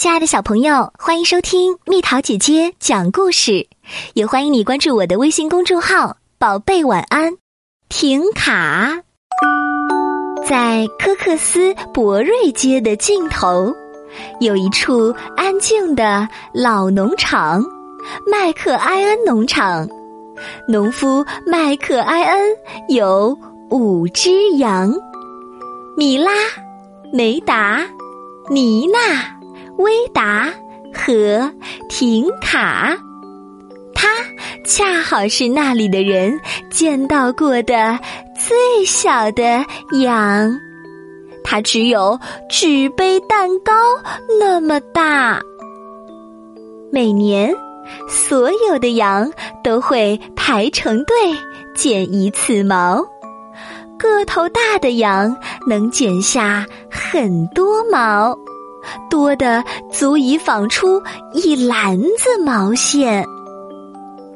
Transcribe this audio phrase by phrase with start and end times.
[0.00, 3.68] 亲爱的小朋友，欢迎收听蜜桃姐姐讲故事，
[4.14, 7.34] 也欢迎你关注我的微信公众号“宝贝晚安”。
[7.90, 9.02] 停卡，
[10.48, 13.74] 在科克斯博瑞街的尽头，
[14.40, 17.62] 有一处安静的老农场——
[18.26, 19.86] 麦克埃恩农场。
[20.66, 22.56] 农夫麦克埃恩
[22.88, 23.36] 有
[23.68, 24.94] 五只羊：
[25.94, 26.32] 米拉、
[27.12, 27.86] 梅达、
[28.48, 29.38] 妮娜。
[29.80, 30.52] 威达
[30.92, 31.50] 和
[31.88, 32.94] 婷卡，
[33.94, 34.08] 他
[34.64, 36.38] 恰好是那里的人
[36.70, 37.98] 见到过的
[38.36, 39.64] 最小的
[40.02, 40.54] 羊，
[41.42, 42.18] 它只有
[42.50, 43.72] 纸杯蛋糕
[44.38, 45.40] 那么大。
[46.92, 47.54] 每年，
[48.06, 49.32] 所有的羊
[49.64, 51.14] 都会排成队
[51.74, 53.02] 剪一次毛，
[53.98, 55.34] 个头大的羊
[55.66, 58.36] 能剪下很多毛。
[59.10, 61.02] 多的足以纺出
[61.34, 63.24] 一篮子毛线，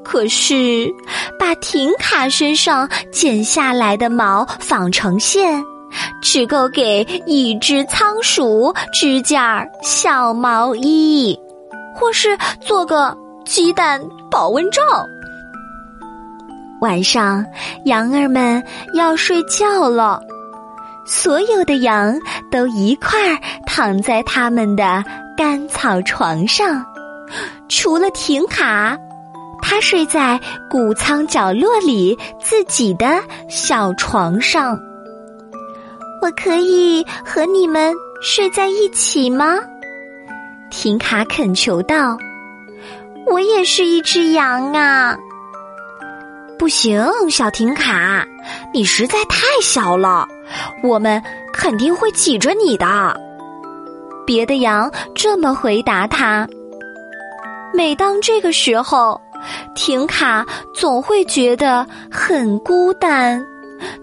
[0.03, 0.93] 可是
[1.39, 5.65] 把婷卡身上剪下来的毛纺成线，
[6.21, 9.41] 只够给一只仓鼠织件
[9.83, 11.39] 小毛衣，
[11.95, 14.83] 或是做个鸡蛋保温罩。
[16.81, 17.47] 晚上，
[17.87, 20.21] 羊儿们要睡觉了。
[21.07, 22.19] 所有的羊
[22.51, 25.05] 都一块儿躺在他们的
[25.37, 26.85] 干草床上，
[27.69, 28.97] 除了停卡，
[29.61, 34.79] 他睡在谷仓角落里自己的小床上。
[36.23, 39.59] 我可以和你们睡在一起吗？
[40.71, 42.17] 婷卡恳求道
[43.29, 45.17] ：“我也是一只羊啊！”
[46.59, 48.27] 不行，小婷卡，
[48.73, 50.27] 你实在太小了。
[50.83, 53.15] 我们肯定会挤着你的。
[54.27, 56.49] 别的羊这么回答他。
[57.73, 59.21] 每当这个时候，
[59.75, 63.45] 停卡总会觉得很孤单，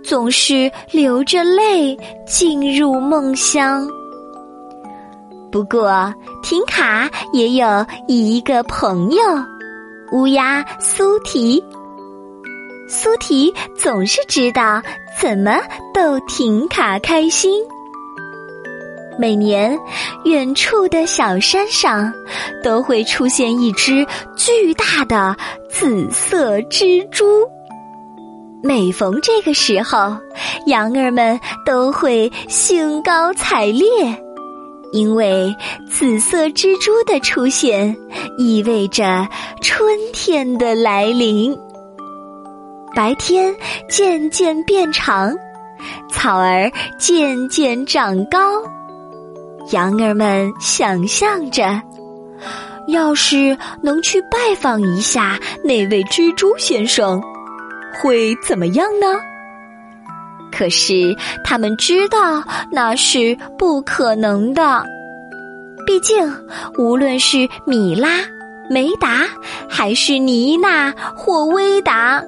[0.03, 1.97] 总是流着泪
[2.28, 3.88] 进入梦乡。
[5.51, 6.13] 不过，
[6.44, 9.22] 停卡也有一个朋友——
[10.12, 11.63] 乌鸦苏提。
[12.88, 14.81] 苏提总是知道
[15.21, 15.61] 怎么
[15.93, 17.61] 逗婷卡开心。
[19.19, 19.77] 每年，
[20.25, 22.11] 远处的小山上
[22.63, 24.03] 都会出现一只
[24.35, 25.37] 巨大的
[25.69, 27.23] 紫色蜘蛛。
[28.63, 30.17] 每逢这个时候，
[30.65, 33.88] 羊儿们都会兴高采烈，
[34.91, 35.55] 因为
[35.88, 37.95] 紫色蜘蛛的出现
[38.39, 39.27] 意味着
[39.61, 41.55] 春天的来临。
[42.94, 43.56] 白天
[43.90, 45.34] 渐渐变长，
[46.12, 48.62] 草儿渐渐长高。
[49.72, 51.81] 羊儿们想象着，
[52.88, 57.22] 要是能去拜访一下那位蜘蛛先生，
[57.94, 59.07] 会怎么样呢？
[60.51, 61.16] 可是
[61.46, 64.85] 他们知道那是不可能的。
[65.88, 66.30] 毕竟，
[66.78, 68.19] 无论是米拉、
[68.69, 69.25] 梅达，
[69.69, 72.22] 还是妮娜或威达。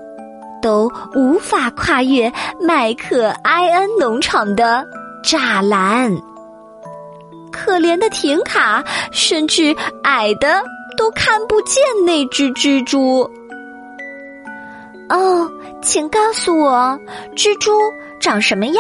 [0.64, 4.88] 都无法跨越麦克埃恩农场的
[5.24, 6.18] 栅栏。
[7.52, 10.64] 可怜的婷卡，甚至矮的
[10.98, 13.30] 都看不见那只蜘蛛。
[15.10, 16.98] 哦，请告诉我，
[17.36, 17.72] 蜘蛛
[18.20, 18.76] 长什么样？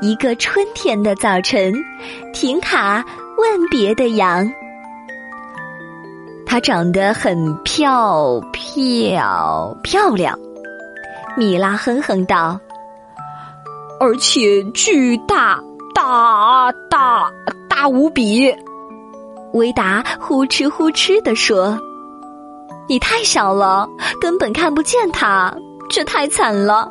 [0.00, 1.74] 一个春天的早晨，
[2.32, 3.04] 婷卡
[3.36, 4.50] 问别的羊。
[6.50, 10.36] 它长得很漂漂漂亮，
[11.36, 12.58] 米拉哼哼道。
[14.00, 15.62] 而且巨大
[15.94, 17.30] 大大
[17.68, 18.52] 大无比，
[19.52, 21.78] 维达呼哧呼哧地说
[22.90, 23.88] ：“你太小了，
[24.20, 25.54] 根本看不见它，
[25.88, 26.90] 这太惨了。”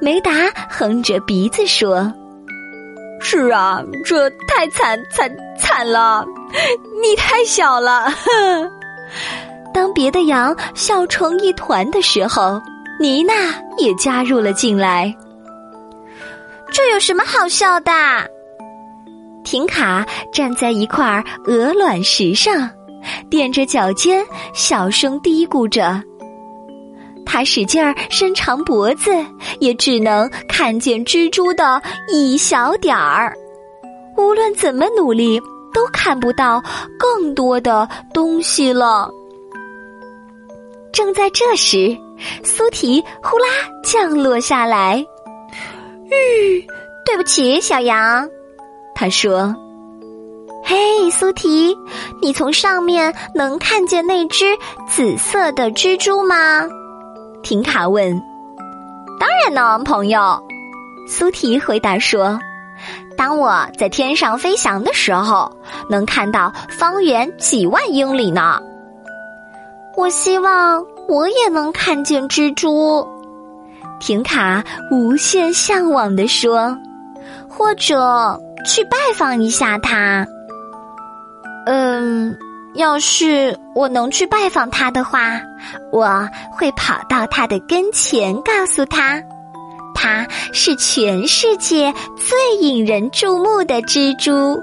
[0.00, 0.30] 梅达
[0.70, 2.12] 哼着鼻子说。
[3.18, 5.28] 是啊，这太惨惨
[5.58, 6.24] 惨了！
[7.02, 8.12] 你太小了。
[9.74, 12.60] 当别的羊笑成一团的时候，
[13.00, 13.32] 妮娜
[13.78, 15.14] 也加入了进来。
[16.70, 17.90] 这有什么好笑的？
[19.44, 22.70] 婷卡站在一块鹅卵石上，
[23.30, 26.02] 踮着脚尖，小声嘀咕着。
[27.26, 29.10] 他使劲儿伸长脖子，
[29.58, 33.34] 也只能看见蜘蛛的一小点儿。
[34.16, 35.40] 无论怎么努力，
[35.72, 36.62] 都看不到
[36.98, 39.10] 更多的东西了。
[40.92, 41.96] 正在这时，
[42.44, 43.46] 苏提呼啦
[43.82, 45.04] 降落下来。
[46.10, 46.66] “吁，
[47.06, 48.28] 对不起，小羊。”
[48.94, 49.54] 他说。
[50.64, 51.76] 嘿，苏提，
[52.20, 54.56] 你从上面能看见那只
[54.88, 56.68] 紫色的蜘蛛吗？
[57.42, 58.22] 婷卡问。
[59.18, 60.40] 当然能，朋友。
[61.08, 62.38] 苏提回答说
[63.22, 65.48] ：“当我在天上飞翔的时候，
[65.88, 68.60] 能看到方圆几万英里呢。”
[69.96, 73.06] 我希望我也能看见蜘蛛。
[74.00, 76.76] 婷卡无限向往地说
[77.48, 80.26] ：“或者去拜访一下他。”
[81.66, 82.36] 嗯，
[82.74, 85.40] 要是我能去拜访他的话，
[85.92, 89.22] 我会跑到他的跟前，告诉他，
[89.94, 94.60] 它是全世界最引人注目的蜘蛛。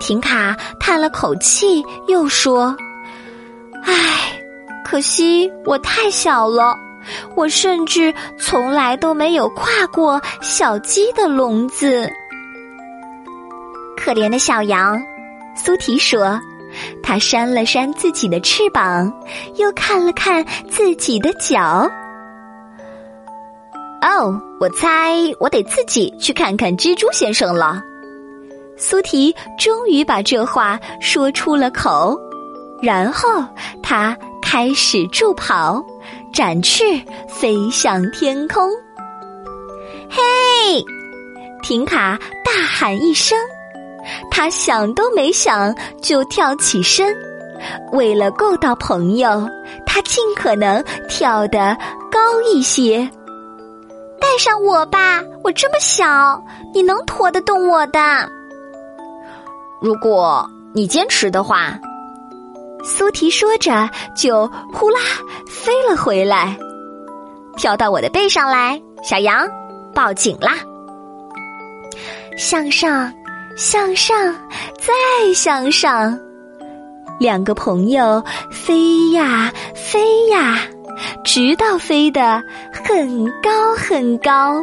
[0.00, 2.76] 婷卡叹了口气，又说
[3.84, 3.94] ：“唉，
[4.84, 6.76] 可惜我太小了，
[7.36, 12.10] 我甚至从来都没有跨过小鸡的笼子。
[13.96, 15.00] 可怜的小羊。”
[15.54, 16.40] 苏提说
[17.02, 19.12] ：“他扇了扇自己的翅膀，
[19.56, 21.88] 又看了看自己的脚。
[24.02, 27.82] 哦，我猜我得自己去看看蜘蛛先生了。”
[28.76, 32.18] 苏提终于把这话说出了口，
[32.82, 33.28] 然后
[33.80, 35.80] 他开始助跑，
[36.32, 36.82] 展翅
[37.28, 38.68] 飞向天空。
[40.10, 40.84] 嘿，
[41.62, 43.38] 婷卡大喊一声。
[44.32, 45.72] 他想都没想
[46.02, 47.14] 就跳起身，
[47.92, 49.48] 为了够到朋友，
[49.86, 51.76] 他尽可能跳得
[52.10, 53.08] 高一些。
[54.32, 56.42] 带上我吧，我这么小，
[56.72, 58.00] 你能驮得动我的。
[59.78, 61.78] 如果你坚持的话，
[62.82, 65.00] 苏提说着就呼啦
[65.46, 66.56] 飞了回来，
[67.58, 69.46] 跳到我的背上来，小羊，
[69.94, 70.52] 抱紧啦，
[72.38, 73.12] 向上。
[73.54, 74.16] 向上，
[74.78, 76.18] 再向上，
[77.20, 80.56] 两个朋友飞呀飞呀，
[81.24, 82.42] 直到飞得
[82.72, 84.60] 很高很高。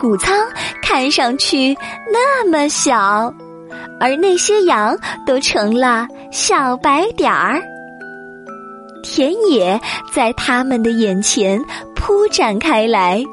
[0.00, 0.38] 谷仓
[0.82, 1.76] 看上去
[2.12, 3.34] 那么小，
[3.98, 7.60] 而那些羊都成了小白点儿。
[9.02, 9.80] 田野
[10.12, 11.60] 在他们的眼前
[11.96, 13.24] 铺展开来，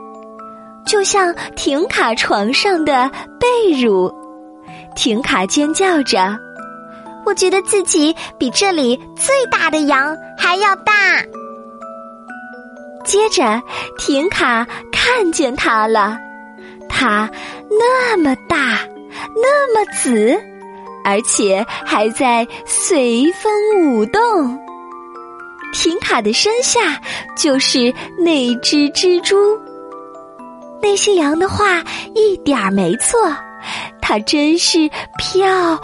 [0.86, 4.12] 就像停卡床上的被褥。
[4.96, 6.36] 停卡尖叫着
[7.28, 10.94] ：“我觉得自己比这里最大的羊还要大。”
[13.06, 13.62] 接着，
[13.98, 16.18] 婷卡看见它了，
[16.90, 17.30] 它
[17.70, 18.80] 那么大，
[19.36, 20.38] 那么紫，
[21.04, 23.54] 而且还在随风
[23.86, 24.60] 舞动。
[25.72, 27.00] 婷卡的身下
[27.38, 29.38] 就是那只蜘蛛。
[30.82, 33.20] 那些羊的话一点儿没错。
[34.02, 34.88] 它真是
[35.18, 35.76] 漂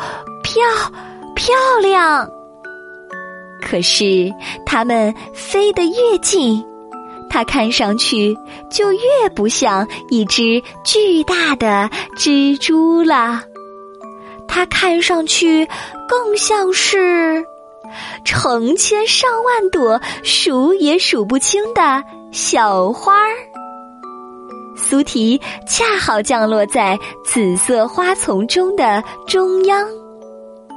[0.43, 0.61] 漂
[1.35, 2.29] 漂亮，
[3.61, 4.31] 可是
[4.63, 6.63] 它们飞得越近，
[7.33, 8.37] 它看上去
[8.69, 8.99] 就越
[9.33, 13.41] 不像一只巨大的蜘蛛了。
[14.49, 15.65] 它看上去
[16.09, 17.45] 更像是
[18.25, 23.31] 成千上万朵数也数不清的小花儿。
[24.75, 29.87] 苏提恰好降落在紫色花丛中的中央，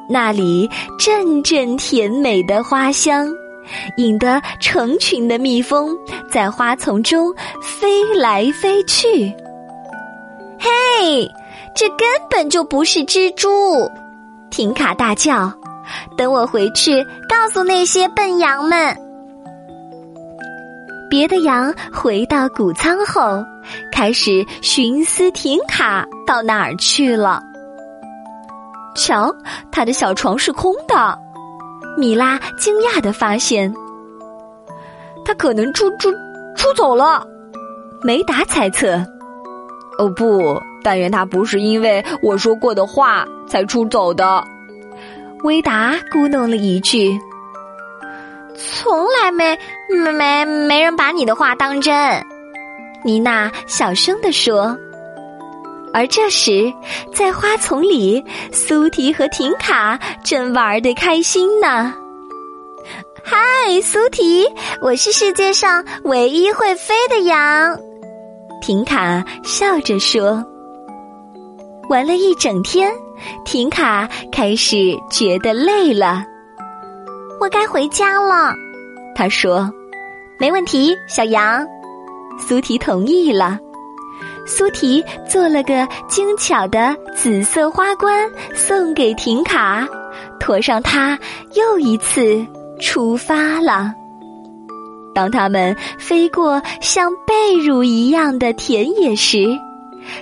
[0.08, 0.70] 那里
[1.00, 3.28] 阵阵甜美的花香，
[3.96, 5.96] 引得成群的蜜蜂
[6.30, 9.34] 在花丛中飞来飞去。
[10.58, 11.28] 嘿，
[11.74, 13.90] 这根本就不是蜘蛛！
[14.50, 15.52] 停卡大叫
[16.16, 18.96] ：“等我回去告诉那些笨羊们。”
[21.10, 23.44] 别的羊回到谷仓后，
[23.92, 27.42] 开始寻思停卡到哪儿去了。
[28.96, 29.34] 瞧，
[29.70, 31.18] 他的小床是空的。
[31.96, 33.74] 米拉惊讶的发现，
[35.24, 36.10] 他可能出出
[36.56, 37.26] 出走了。
[38.02, 39.04] 梅达猜测
[39.98, 44.44] ：“哦不，但愿他不是因为我说过的话才出走的。”
[45.44, 47.18] 威达咕哝了一句。
[48.56, 49.58] 从来没
[49.88, 52.24] 没没没人把你的话当真，
[53.02, 54.76] 妮娜小声地说。
[55.94, 56.74] 而这时，
[57.12, 61.94] 在花丛里，苏提和婷卡正玩得开心呢。
[63.22, 63.36] 嗨，
[63.80, 64.44] 苏提，
[64.82, 67.78] 我是世界上唯一会飞的羊。
[68.60, 70.44] 婷卡笑着说。
[71.88, 72.90] 玩了一整天，
[73.44, 76.24] 婷卡开始觉得累了。
[77.40, 78.52] 我该回家了，
[79.14, 79.70] 他说
[80.40, 81.64] ：“没问题，小羊。”
[82.40, 83.60] 苏提同意了。
[84.46, 89.86] 苏提做了个精巧的紫色花冠送给婷卡，
[90.38, 91.18] 驮上它
[91.54, 92.46] 又一次
[92.80, 93.92] 出发了。
[95.14, 99.46] 当他们飞过像被褥一样的田野时，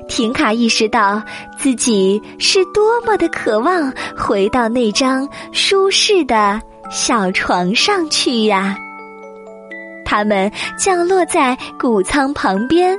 [0.07, 1.23] 婷卡意识到
[1.59, 6.61] 自己是多么的渴望回到那张舒适的
[6.91, 8.77] 小床上去呀！
[10.05, 12.97] 他们降落在谷仓旁边，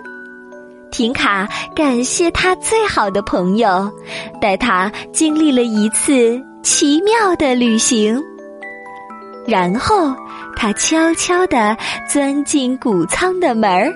[0.93, 3.91] 婷卡感谢他最好的朋友，
[4.39, 8.21] 带他经历了一次奇妙的旅行，
[9.47, 10.15] 然后。
[10.55, 11.75] 他悄悄地
[12.07, 13.91] 钻进谷仓的门儿，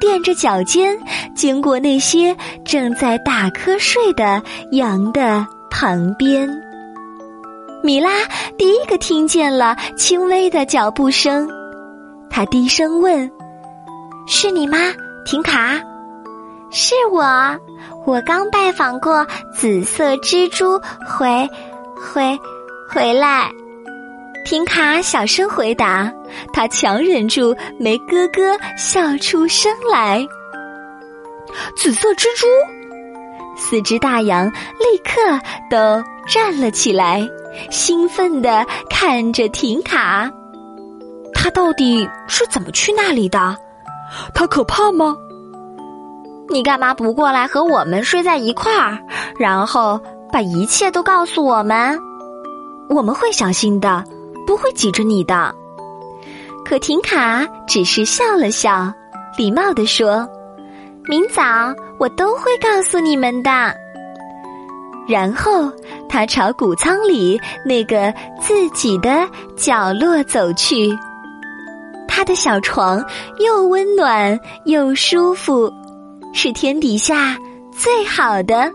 [0.00, 0.98] 垫着脚尖
[1.36, 6.50] 经过那些正在打瞌睡的羊的旁边。
[7.82, 8.10] 米拉
[8.58, 11.48] 第一个听见了轻微的脚步声，
[12.28, 13.30] 他低声问
[14.26, 14.78] ：“是你吗，
[15.24, 15.80] 婷卡
[16.88, 17.22] ？”“是我，
[18.06, 21.46] 我刚拜访过紫色蜘蛛，回，
[21.94, 22.40] 回，
[22.88, 23.50] 回来。”
[24.46, 26.10] 婷卡小声回答，
[26.50, 30.26] 他强忍住没咯咯笑出声来。
[31.76, 32.46] 紫色蜘蛛，
[33.54, 35.38] 四只大羊立刻
[35.70, 37.28] 都站了起来，
[37.70, 40.30] 兴奋地看着婷卡。
[41.34, 43.58] 他到底是怎么去那里的？
[44.32, 45.14] 他可怕吗？
[46.50, 48.98] 你干嘛不过来和我们睡在一块儿，
[49.38, 50.00] 然后
[50.32, 51.98] 把一切都告诉我们？
[52.88, 54.04] 我们会小心的。
[54.46, 55.54] 不会挤着你的，
[56.64, 58.90] 可婷卡只是笑了笑，
[59.36, 60.26] 礼貌地说
[61.04, 61.42] ：“明早
[61.98, 63.50] 我都会告诉你们的。”
[65.06, 65.70] 然后
[66.08, 70.98] 他朝谷仓里那个自己的角落走去。
[72.08, 73.04] 他的小床
[73.38, 75.70] 又温暖又舒服，
[76.40, 77.36] 是天底下
[77.76, 78.70] 最好的。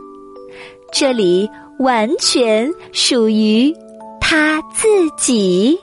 [0.91, 3.73] 这里完全属于。
[4.19, 5.79] 他自己。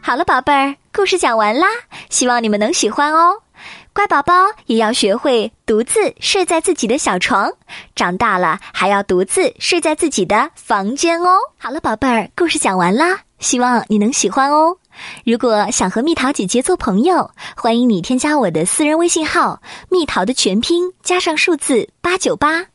[0.00, 1.68] 好了，宝贝儿，故事讲完啦，
[2.10, 3.36] 希望你们能喜欢哦。
[3.92, 4.34] 乖宝宝
[4.66, 7.52] 也要学会独自睡在自己的小床，
[7.94, 11.38] 长大了还要独自睡在自己的房间哦。
[11.58, 14.78] 好了，宝贝儿，故事讲完啦，希望你能喜欢哦。
[15.24, 22.66] 如果想和蜜桃姐姐做朋友，欢迎你添加我的私人微信号“蜜桃”的全拼加上数字八九八。